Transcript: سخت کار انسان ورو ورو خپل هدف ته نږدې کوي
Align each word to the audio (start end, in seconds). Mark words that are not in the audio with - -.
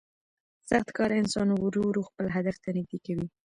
سخت 0.69 0.89
کار 0.97 1.11
انسان 1.21 1.47
ورو 1.53 1.81
ورو 1.87 2.01
خپل 2.09 2.25
هدف 2.35 2.55
ته 2.63 2.69
نږدې 2.77 2.99
کوي 3.05 3.27